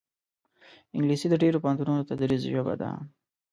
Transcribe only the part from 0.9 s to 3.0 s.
انګلیسي د ډېرو پوهنتونونو تدریسي ژبه ده